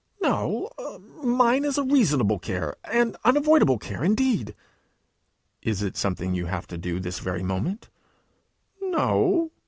'No; 0.19 0.71
mine 1.23 1.63
is 1.63 1.77
a 1.77 1.83
reasonable 1.83 2.39
care 2.39 2.75
an 2.85 3.15
unavoidable 3.23 3.77
care, 3.77 4.03
indeed!' 4.03 4.55
'Is 5.61 5.83
it 5.83 5.95
something 5.95 6.33
you 6.33 6.47
have 6.47 6.65
to 6.69 6.77
do 6.79 6.99
this 6.99 7.19
very 7.19 7.43
moment?' 7.43 7.87
'No.' 8.81 9.51